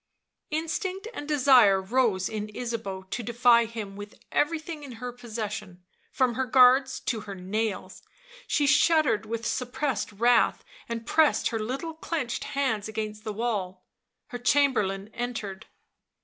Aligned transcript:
Instinct 0.49 1.07
and 1.13 1.27
desire 1.27 1.79
rose 1.79 2.27
in 2.27 2.49
Ysabeau 2.55 3.03
to 3.11 3.21
defy 3.21 3.65
him 3.65 3.95
with 3.95 4.15
everything 4.31 4.83
in 4.83 4.93
her 4.93 5.11
possession, 5.11 5.83
from 6.11 6.33
her 6.33 6.47
guards 6.47 6.99
to 7.01 7.19
her 7.19 7.35
nails; 7.35 8.01
she 8.47 8.65
shuddered 8.65 9.27
with 9.27 9.45
suppressed 9.45 10.11
wrath, 10.11 10.63
and 10.89 11.05
pressed 11.05 11.49
her 11.49 11.59
little 11.59 11.93
clenched 11.93 12.45
hands 12.45 12.87
against 12.87 13.23
the 13.23 13.31
wall. 13.31 13.85
Her 14.29 14.39
Chamberlain 14.39 15.11
entered. 15.13 15.67